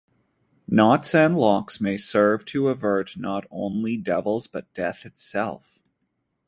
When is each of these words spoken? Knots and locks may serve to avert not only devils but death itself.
Knots 0.67 1.13
and 1.13 1.37
locks 1.37 1.79
may 1.79 1.95
serve 1.95 2.43
to 2.45 2.69
avert 2.69 3.17
not 3.17 3.45
only 3.51 3.97
devils 3.97 4.47
but 4.47 4.73
death 4.73 5.05
itself. 5.05 5.77